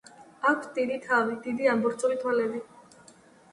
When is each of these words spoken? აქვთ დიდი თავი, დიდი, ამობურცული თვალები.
აქვთ 0.51 0.63
დიდი 0.77 0.97
თავი, 1.03 1.37
დიდი, 1.45 1.69
ამობურცული 1.75 2.19
თვალები. 2.25 2.65